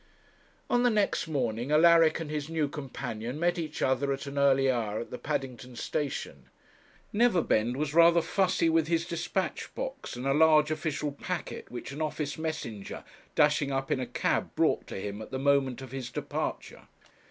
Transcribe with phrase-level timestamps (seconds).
[0.67, 4.67] On the next morning Alaric and his new companion met each other at an early
[4.67, 6.49] hour at the Paddington station.
[7.13, 12.01] Neverbend was rather fussy with his dispatch box, and a large official packet, which an
[12.01, 13.03] office messenger,
[13.35, 16.87] dashing up in a cab, brought to him at the moment of his departure.